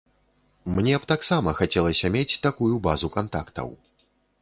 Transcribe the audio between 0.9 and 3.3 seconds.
б таксама хацелася мець такую базу